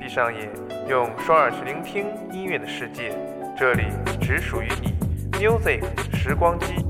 [0.00, 0.48] 闭上眼，
[0.88, 3.14] 用双耳去聆听音乐的世界，
[3.56, 3.84] 这里
[4.20, 4.94] 只属于你。
[5.32, 5.82] Music
[6.16, 6.87] 时光机。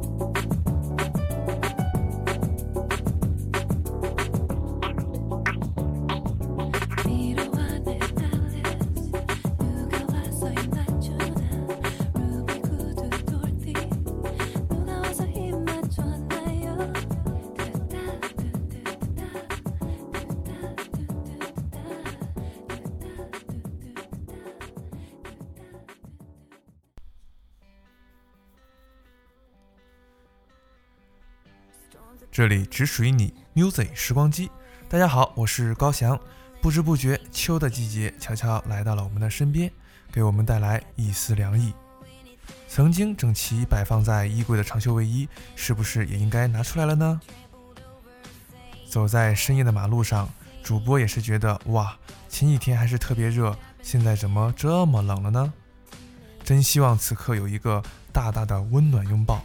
[32.38, 34.48] 这里只属于你，Music 时光机。
[34.88, 36.16] 大家好，我是高翔。
[36.62, 39.68] 不知不觉，秋的季节悄悄来到了我们的身边，
[40.12, 41.74] 给我们带来一丝凉意。
[42.68, 47.20] 曾经整齐摆放在衣柜的长袖卫衣，是不是也应该拿出来了呢？
[48.88, 50.28] 走在深夜的马路上，
[50.62, 55.52] 主播也是觉得哇，前几天还是特别热，现在怎么这么冷了呢？
[56.44, 59.44] 真希望此刻有一个大大的温暖拥抱。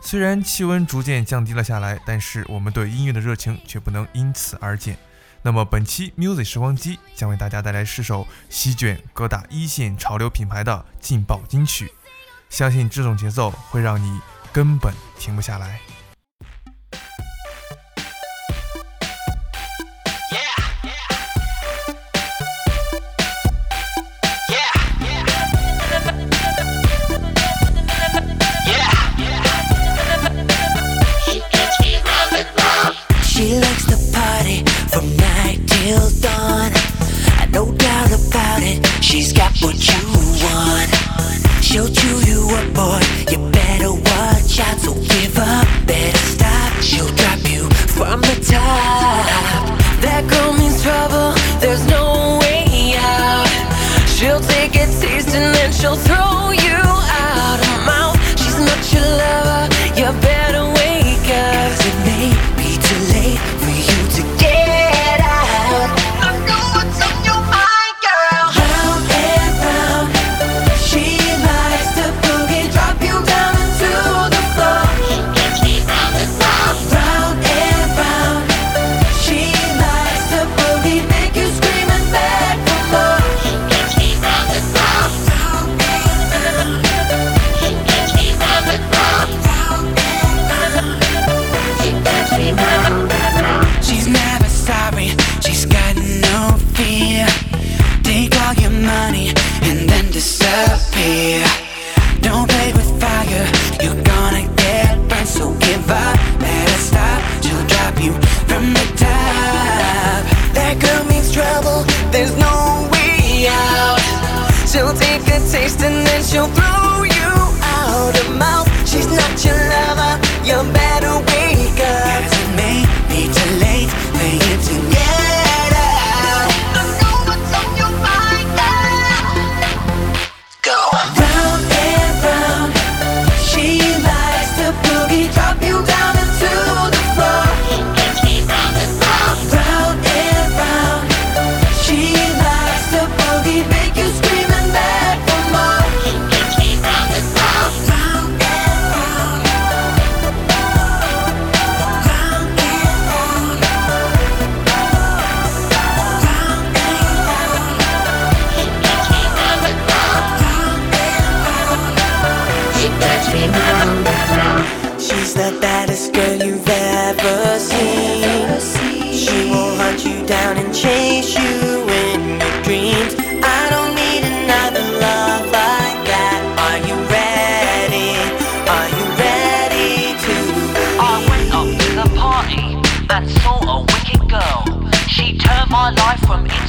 [0.00, 4.96] 虽然气温逐渐降低了下来，但是我们对音乐的热情却不能因此而减。
[5.42, 11.92] 那么本期 Music 时光机将为大家带来十首席卷各大一线潮流品牌的劲爆金曲，
[12.48, 14.20] 相信这种节奏会让你
[14.52, 15.78] 根本停不下来。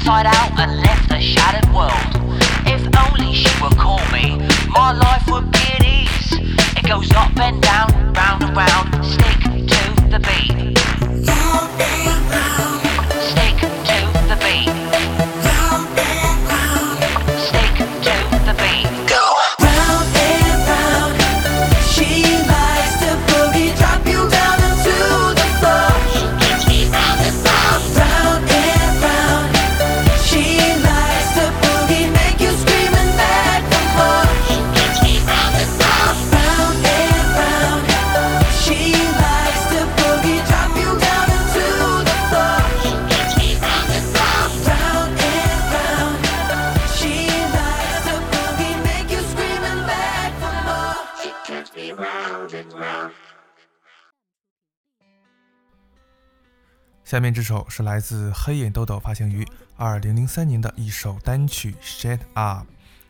[0.09, 1.91] Inside out and left a shattered world.
[2.65, 6.33] If only she would call me, my life would be at ease.
[6.75, 10.58] It goes up and down, round and round, stick to the beat.
[57.19, 59.45] 下面这首是来自黑眼豆豆发行于
[59.75, 62.65] 二零零三年的一首单曲《Shut Up》，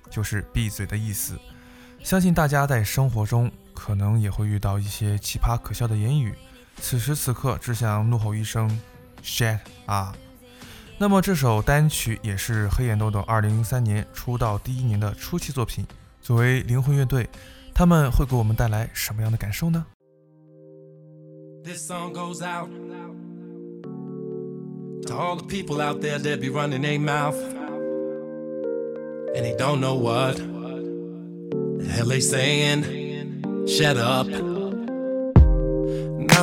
[0.09, 1.38] 就是闭嘴的意思。
[2.01, 6.33] 相信大家在生活中可能也会遇到一些奇葩可笑的言语，
[6.77, 8.81] 此时此刻只想怒吼一声
[9.21, 10.17] “Shut Up”。
[10.97, 15.85] 那么这首单曲也是黑眼豆豆二零零三年出道第一年的初期作品。
[16.19, 17.29] 作为灵魂乐队，
[17.75, 19.85] 他们会给我们带来什么样的感受呢
[21.63, 22.71] ？This song goes out
[25.07, 27.38] to all the people out there that be running their mouth
[29.36, 33.68] and they don't know what the hell they saying.
[33.68, 34.28] Shut up.
[34.28, 34.46] Now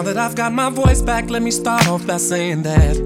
[0.03, 2.97] that I've got my voice back, let me start off by saying that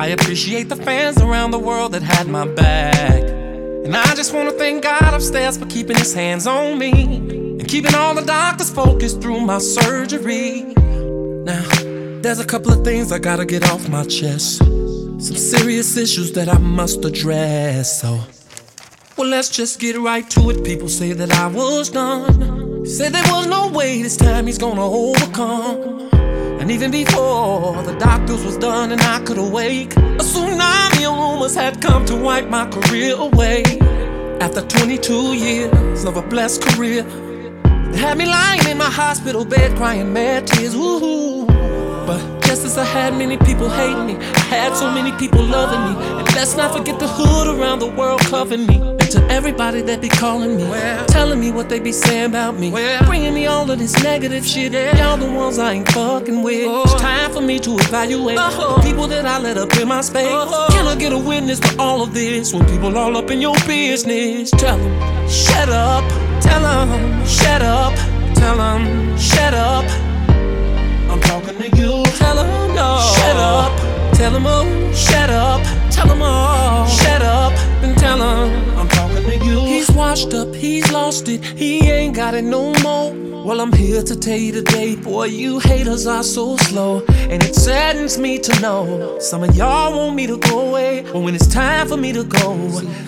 [0.00, 3.22] I appreciate the fans around the world that had my back.
[3.22, 7.94] And I just wanna thank God upstairs for keeping his hands on me and keeping
[7.94, 10.62] all the doctors focused through my surgery.
[11.44, 11.62] Now,
[12.22, 14.62] there's a couple of things I gotta get off my chest.
[15.18, 18.00] Some serious issues that I must address.
[18.00, 18.20] So,
[19.16, 20.64] well, let's just get right to it.
[20.64, 22.84] People say that I was done.
[22.84, 26.10] Said there was no way this time he's gonna overcome.
[26.60, 31.54] And even before the doctors was done and I could awake, a tsunami of rumors
[31.54, 33.62] had come to wipe my career away.
[34.40, 37.02] After 22 years of a blessed career,
[37.92, 40.74] they had me lying in my hospital bed crying mad tears.
[40.74, 41.43] Ooh.
[42.54, 46.20] Just I had many people hating me, I had so many people loving me.
[46.20, 48.76] And let's not forget the hood around the world covering me.
[48.80, 50.64] And to everybody that be calling me,
[51.08, 52.70] telling me what they be saying about me,
[53.06, 54.72] bringing me all of this negative shit.
[54.72, 56.68] Y'all the ones I ain't fucking with.
[56.68, 56.98] It's oh.
[56.98, 58.76] time for me to evaluate uh-huh.
[58.76, 60.28] the people that I let up in my space.
[60.28, 60.68] Uh-huh.
[60.70, 63.56] Can I get a witness to all of this when people all up in your
[63.66, 64.52] business?
[64.52, 66.04] Tell them, shut up.
[66.40, 67.94] Tell them, shut up.
[68.36, 69.84] Tell them, shut up.
[71.10, 71.83] I'm talking to you.
[72.84, 72.98] No.
[73.16, 73.83] Shut up.
[74.24, 74.92] Tell them oh.
[74.94, 75.62] Shut up.
[75.90, 76.86] Tell them all.
[76.86, 77.52] Shut up.
[77.82, 79.60] And tell them I'm talking to you.
[79.60, 80.54] He's washed up.
[80.54, 81.44] He's lost it.
[81.44, 83.12] He ain't got it no more.
[83.44, 87.04] Well, I'm here to tell you today, boy, you haters are so slow.
[87.08, 91.02] And it saddens me to know some of y'all want me to go away.
[91.02, 92.56] But when it's time for me to go,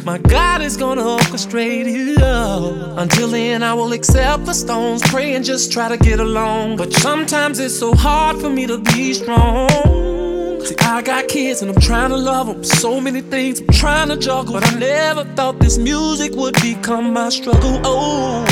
[0.05, 2.23] my God is gonna orchestrate it.
[2.23, 2.99] all.
[2.99, 6.77] Until then, I will accept the stones, pray and just try to get along.
[6.77, 10.16] But sometimes it's so hard for me to be strong.
[10.67, 12.65] See, I got kids and I'm trying to love them.
[12.65, 14.55] So many things I'm trying to juggle.
[14.55, 17.81] But I never thought this music would become my struggle.
[17.85, 18.45] Oh,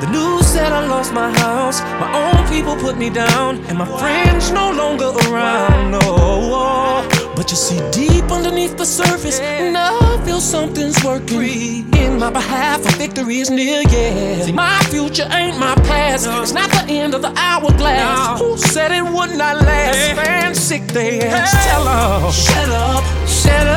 [0.00, 1.80] the news said I lost my house.
[2.00, 3.64] My own people put me down.
[3.66, 5.92] And my friends no longer around.
[5.92, 6.00] No.
[6.02, 7.11] Oh,
[7.42, 12.86] But you see, deep underneath the surface, now I feel something's working in my behalf.
[12.86, 14.44] A victory is near, yeah.
[14.44, 16.28] See, my future ain't my past.
[16.30, 18.38] It's not the end of the hourglass.
[18.40, 20.14] Who said it would not last?
[20.14, 21.50] Fans sick, they ass.
[21.66, 23.71] Tell 'em, shut up, shut up,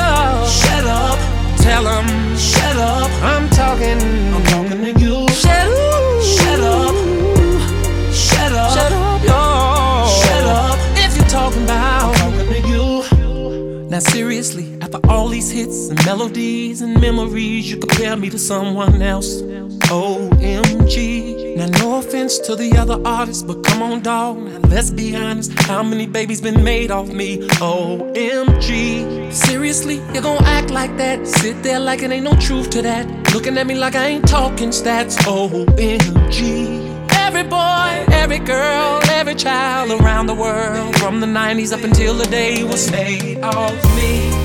[15.56, 19.42] hits and melodies and memories, you compare me to someone else.
[19.88, 21.56] OMG.
[21.56, 24.38] Now no offense to the other artists, but come on, dog.
[24.38, 25.58] Now let's be honest.
[25.62, 27.48] How many babies been made off me?
[27.74, 29.32] OMG.
[29.32, 31.26] Seriously, you gon' act like that?
[31.26, 33.06] Sit there like it ain't no truth to that.
[33.34, 35.16] Looking at me like I ain't talking stats.
[35.24, 36.84] OMG.
[37.12, 42.26] Every boy, every girl, every child around the world, from the 90s up until the
[42.26, 44.45] day was made off me.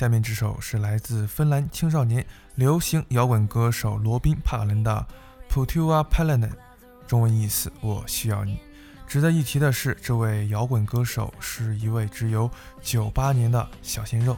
[0.00, 5.06] 下面这首是来自芬兰青少年流行摇滚歌手罗宾·帕克伦的
[5.52, 6.56] 《Putua p a l a n e n
[7.06, 8.58] 中文意思“我需要你”。
[9.06, 14.34] 值得一提的是，这位摇滚歌手是一位只有九八年的小鲜肉。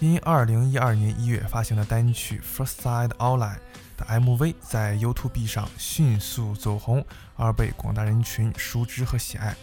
[0.00, 3.58] 因二零一二年一月发行的单曲《First Side Online》
[3.96, 9.54] 的 MV 在 YouTube 上迅速走红，而被广大人群熟知和喜爱，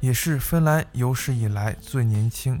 [0.00, 2.60] 也是芬兰有史以来最年轻。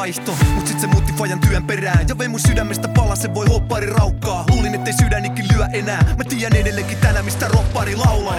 [0.00, 2.08] vaihto Mut sit se muutti fajan työn perään.
[2.08, 4.44] Ja vei mun sydämestä palasen voi hoppari raukkaa.
[4.50, 6.14] Luulin ettei sydänikin lyö enää.
[6.18, 8.36] Mä tiedän edelleenkin tänä mistä roppari laulaa.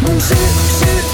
[0.00, 0.36] Mun syy,
[0.78, 1.13] syy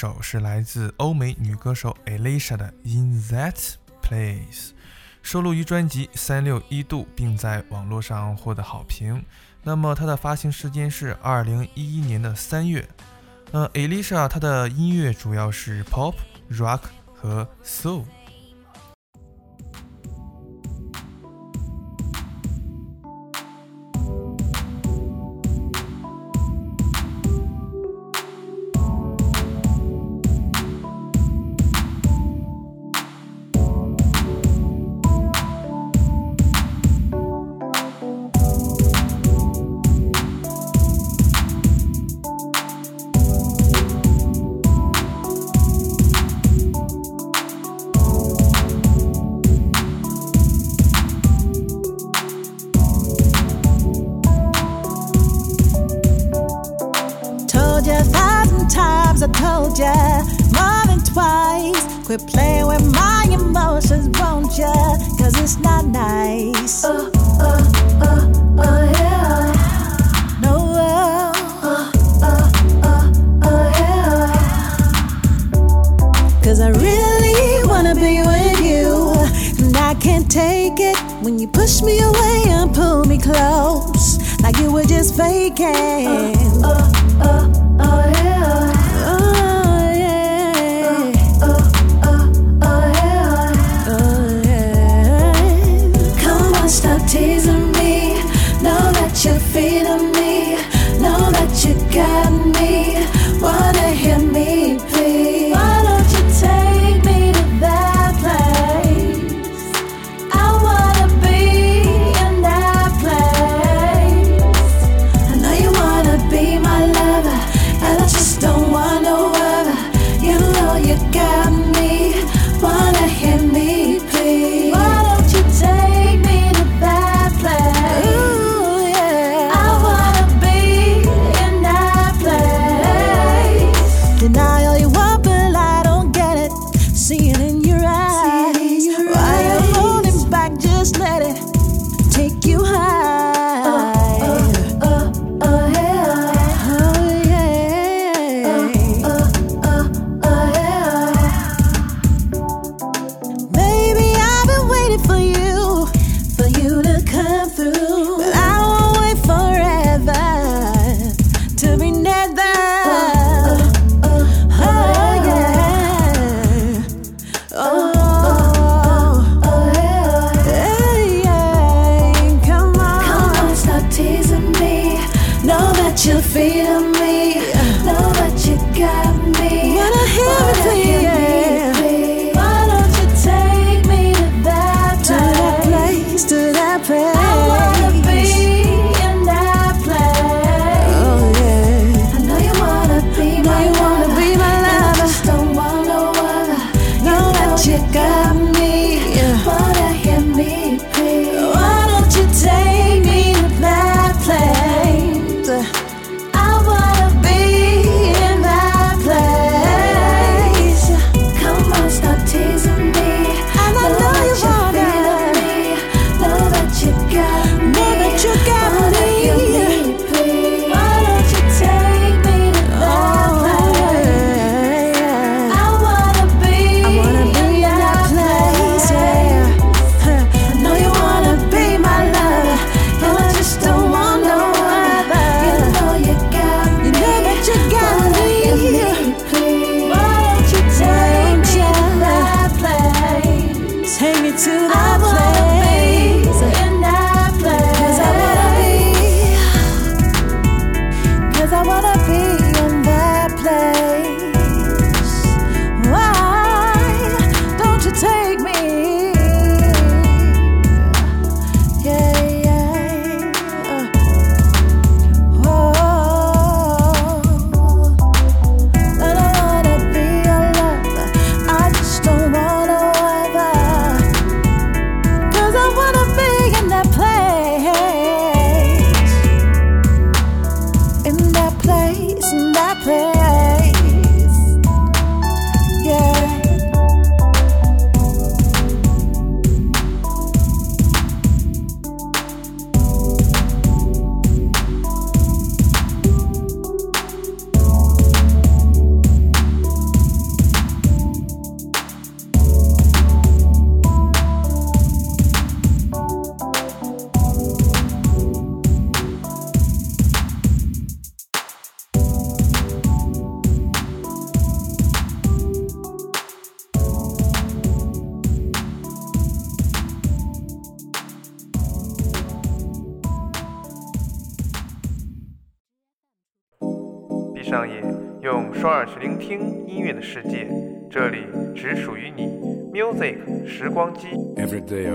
[0.00, 3.56] 首是来自欧美女歌手 Alicia 的《In That
[4.00, 4.68] Place》，
[5.22, 9.20] 收录于专辑《三六一度》，并在网络上获得好评。
[9.64, 12.88] 那么它的发行时间是二零一一年的三月。
[13.50, 16.14] 呃，Alicia 她的音乐主要是 Pop、
[16.48, 18.04] Rock 和 Soul。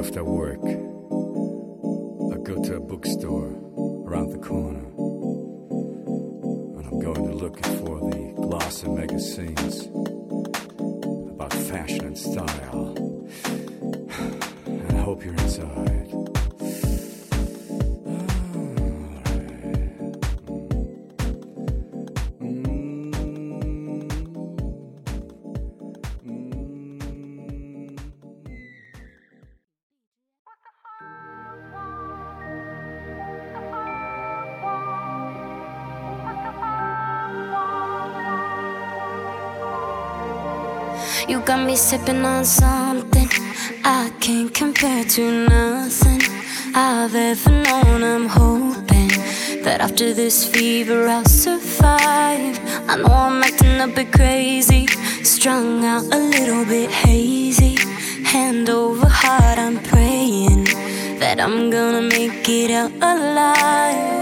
[0.03, 0.72] after work.
[41.27, 43.29] You got me sipping on something
[43.85, 46.21] I can't compare to nothing
[46.75, 48.03] I've ever known.
[48.03, 49.07] I'm hoping
[49.63, 52.59] that after this fever I'll survive.
[52.89, 54.87] I know I'm acting a bit crazy,
[55.23, 57.77] strung out a little bit hazy.
[58.23, 60.65] Hand over heart, I'm praying
[61.19, 64.12] that I'm gonna make it out alive.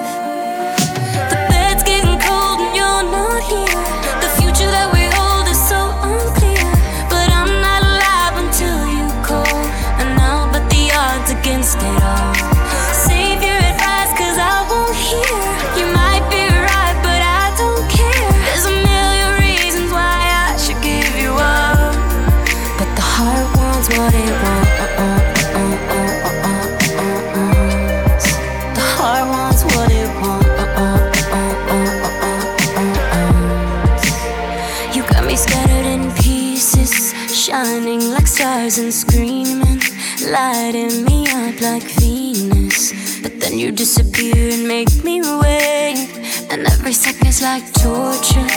[38.14, 39.82] like stars and screaming,
[40.30, 42.94] lighting me up like Venus.
[43.22, 46.10] But then you disappear and make me wait,
[46.52, 48.52] and every second's like torture.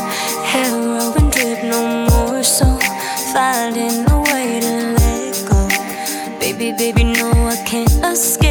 [0.53, 2.79] Heroin drip, no more so,
[3.33, 5.69] finding a way to let go.
[6.41, 8.44] Baby, baby, no, I can't escape.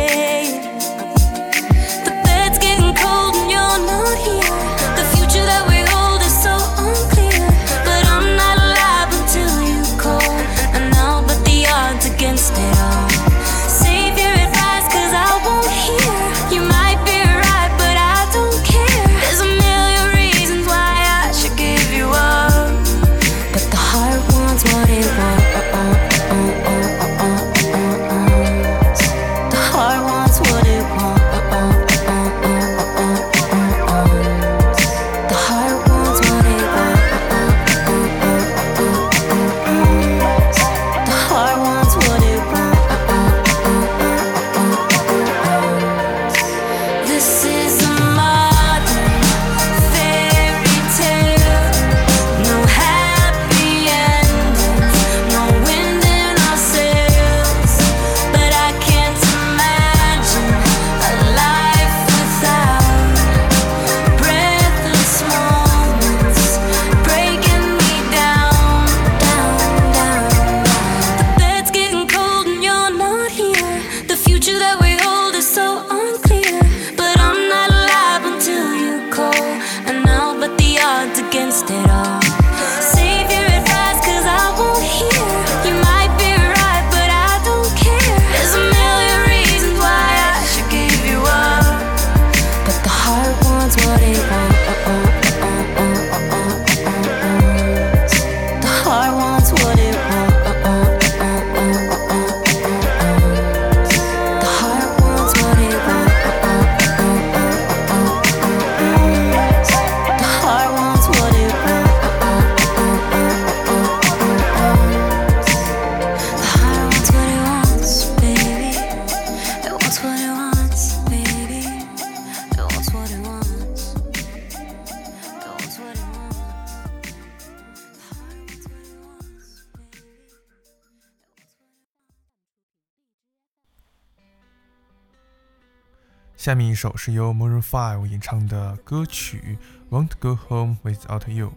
[136.54, 139.58] 下面一首是由 Maroon Five 演唱的歌曲
[139.92, 141.48] 《Won't Go Home Without You》，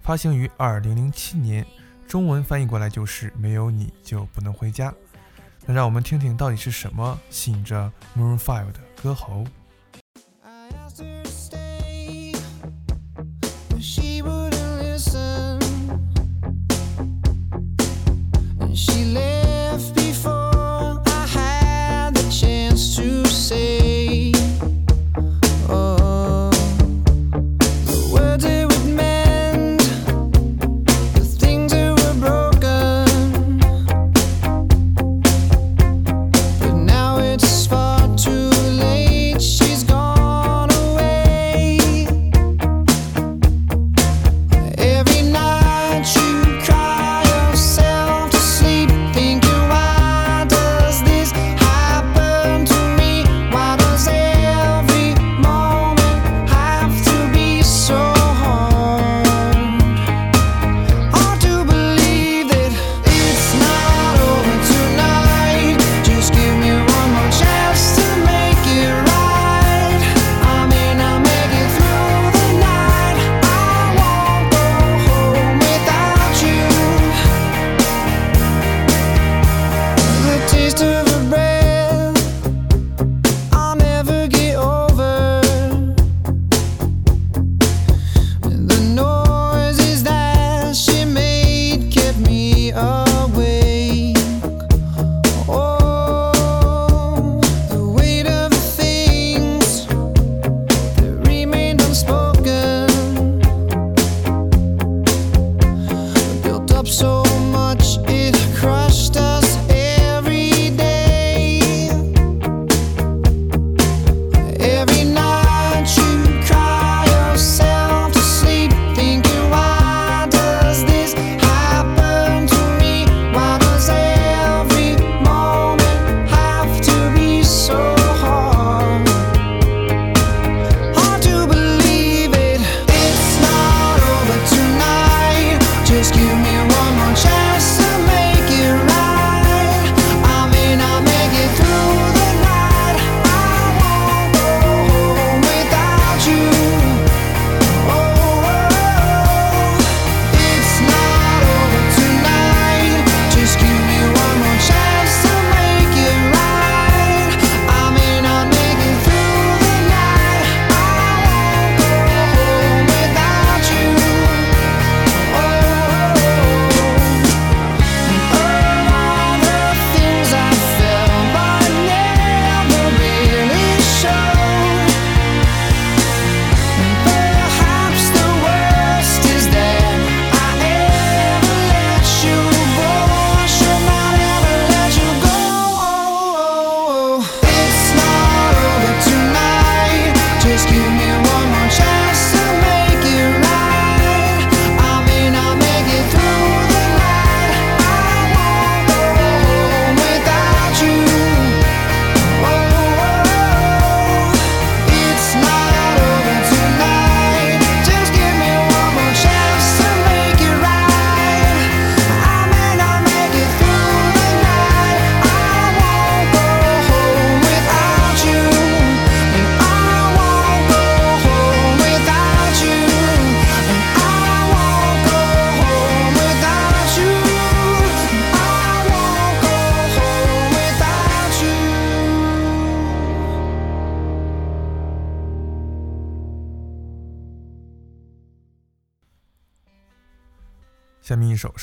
[0.00, 1.66] 发行于2007年，
[2.06, 4.94] 中文翻译过来就是“没有你就不能回家”。
[5.66, 9.44] 那让我们听听到底是什么吸引着 Maroon Five 的歌喉。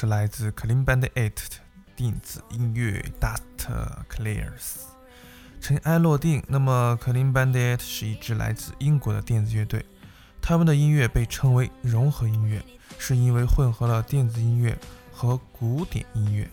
[0.01, 1.31] 是来自 Clean Bandit 的
[1.95, 3.39] 电子音乐 Dust
[4.09, 4.79] Clears，
[5.59, 6.43] 尘埃落定。
[6.47, 9.85] 那么 Clean Bandit 是一支来自英国的电子乐队，
[10.41, 12.65] 他们的音乐被称为融合音乐，
[12.97, 14.75] 是因为混合了电子音乐
[15.13, 16.49] 和古典音乐。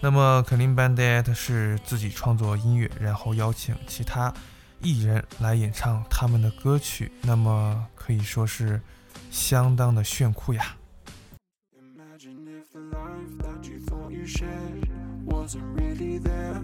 [0.00, 4.34] 那么 Clean Bandit 是自己创作音乐，然后邀请其他
[4.80, 8.80] 艺人来演唱他们的歌曲，那么可以说是
[9.30, 10.74] 相当的炫酷呀。
[14.38, 14.88] shared
[15.26, 16.62] wasn't really there.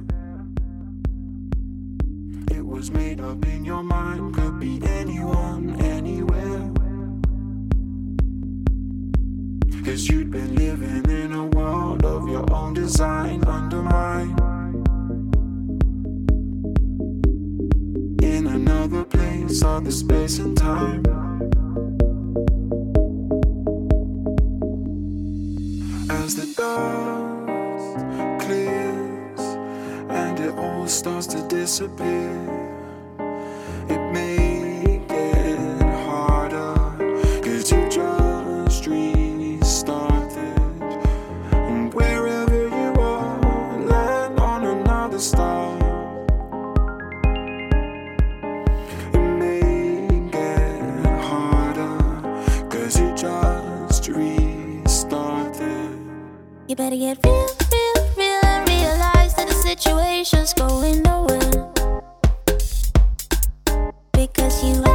[2.50, 6.72] It was made up in your mind, could be anyone, anywhere.
[9.84, 14.38] Cause you'd been living in a world of your own design, undermined.
[18.22, 21.02] In another place, other space and time.
[26.10, 27.17] As the dark
[31.68, 32.32] disappear.
[33.90, 36.74] It may get harder,
[37.44, 40.58] cause you just restarted.
[41.52, 45.76] And wherever you are, land on another star.
[49.12, 51.98] It may get harder,
[52.70, 56.00] cause you just restarted.
[56.66, 61.07] You better get real, real, real, and realize that the situation's going
[64.48, 64.87] Cause you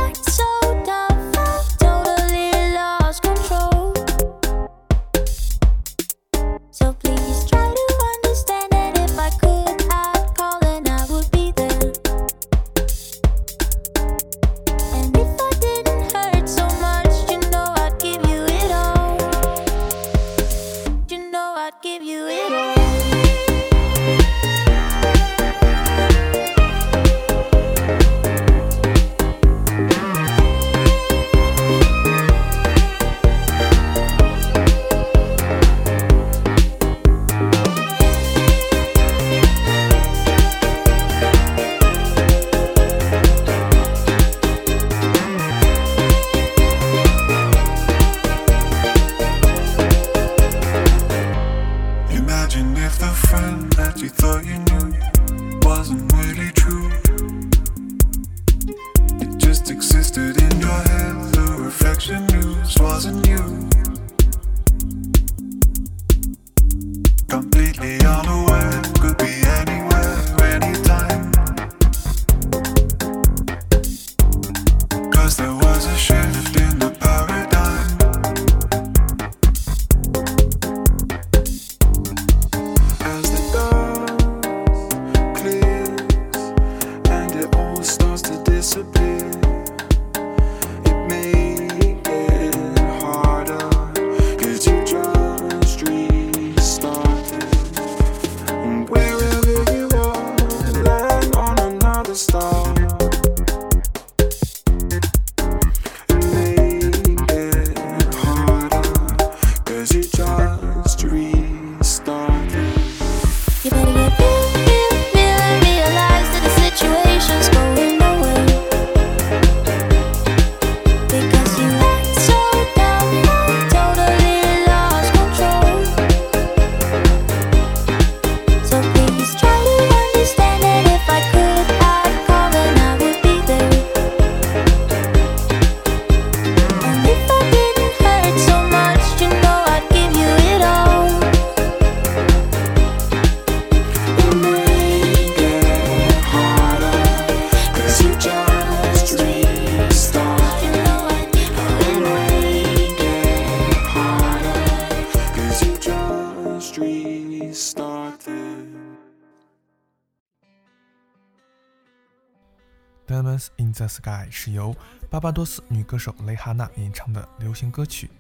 [164.04, 164.76] 该是由
[165.10, 168.12] 巴巴多斯女歌手蕾哈娜演唱的流行歌曲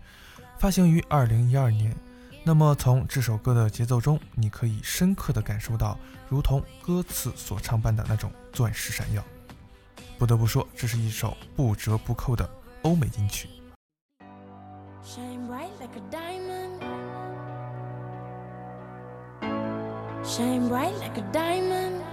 [0.57, 1.93] 发行于二零一二年。
[2.45, 9.23] 那么从这首歌的节奏中你可以深刻的感受到如同歌词所唱般的那种钻石闪耀。
[10.17, 12.49] 不得不说这是一首不折不扣的
[12.83, 13.49] 欧美金曲。
[15.03, 16.79] Shine bright like a diamond.
[20.23, 22.12] Shine bright like a diamond.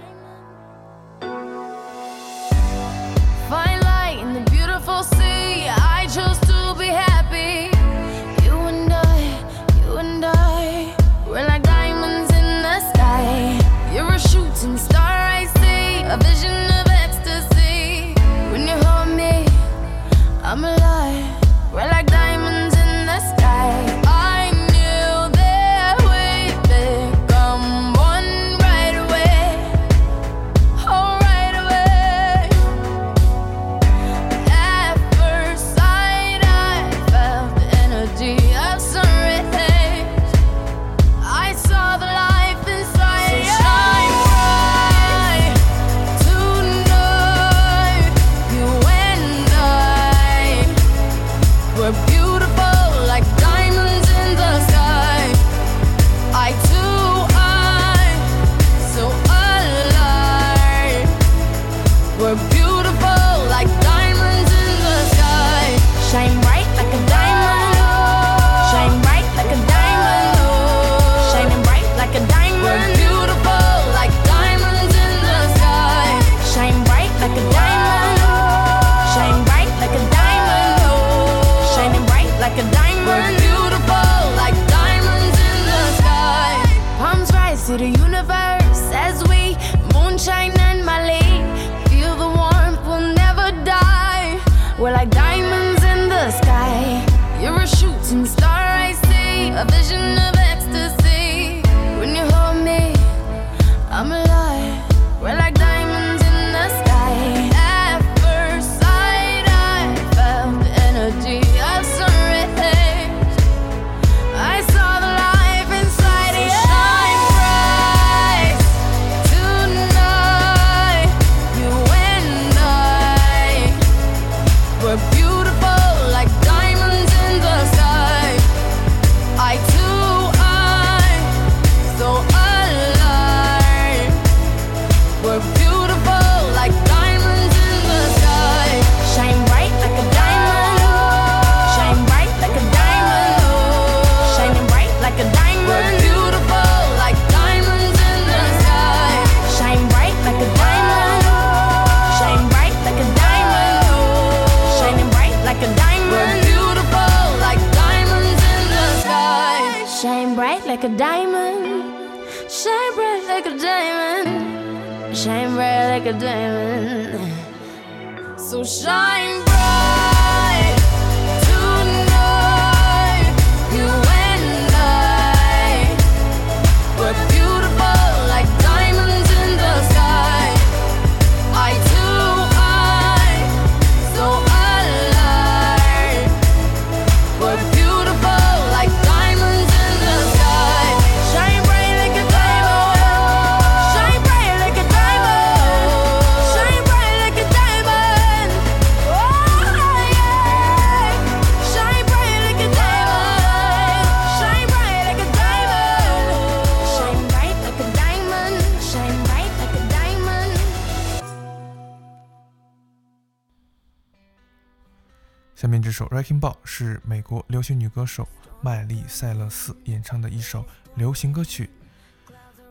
[216.21, 218.27] Racking Ball 是美国流行女歌手
[218.61, 220.63] 麦丽塞勒斯演唱的一首
[220.93, 221.67] 流行歌曲，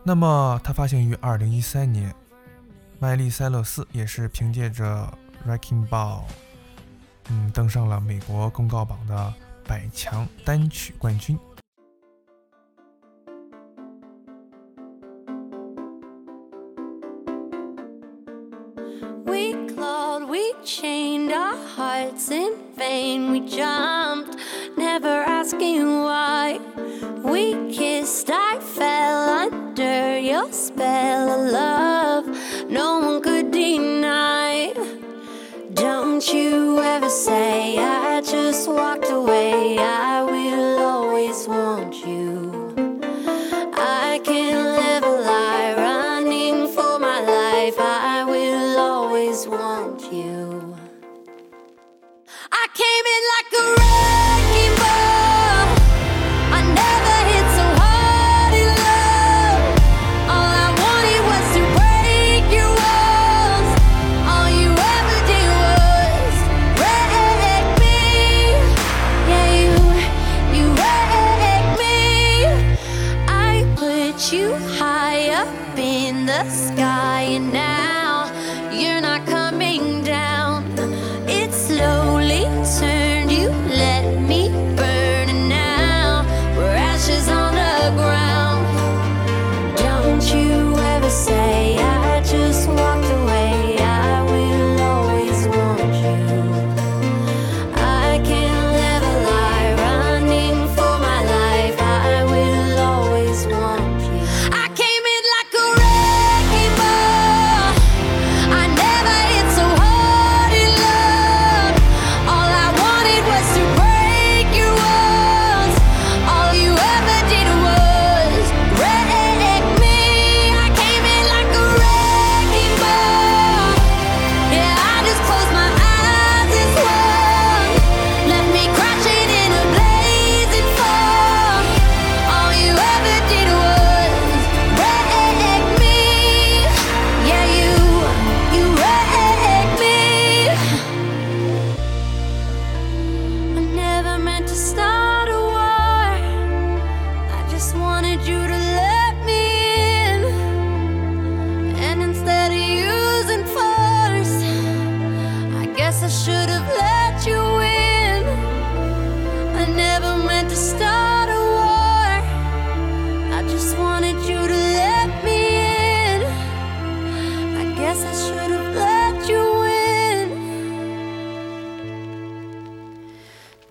[0.04, 2.14] 那么它发行于2013年
[3.00, 5.12] 麦丽塞勒斯也是凭借着
[5.44, 6.22] Racking Ball
[7.28, 9.34] 嗯登上了美国公告榜的
[9.66, 11.36] 百强单曲冠军。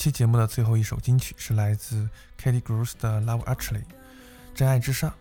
[0.00, 2.08] 期节目的最后一首金曲是来自
[2.42, 3.82] Katy Gross 的《Love Actually》，
[4.54, 5.12] 真爱至上。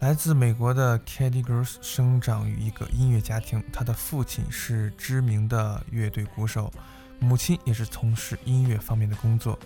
[0.00, 6.70] 来自美国的 Katy Gross 生长于一个音乐家庭，她的父亲是知名的乐队鼓手，
[7.18, 9.58] 母亲也是从事音乐方面的工作。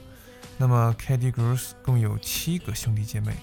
[0.57, 3.35] 那么 Katy Gross 共有七个兄弟姐妹，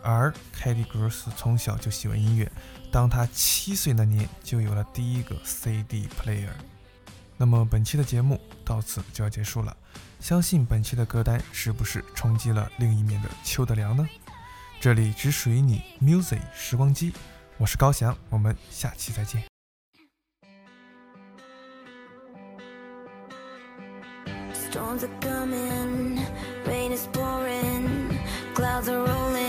[0.00, 2.48] 而 Katy Gross 从小就喜欢音乐，
[2.92, 6.50] 当她七岁那年就有了第一个 CD player。
[7.36, 9.76] 那么本期的节目到此就要结束了，
[10.22, 14.08] 相信本期的歌单是不是冲击了另一面的秋的凉呢？
[14.80, 17.12] 这里只属于你，Music 时光机，
[17.58, 19.42] 我是高翔，我们下期再见。
[24.54, 26.20] Storms are coming,
[26.66, 28.16] rain is pouring,
[28.54, 29.41] clouds are rolling.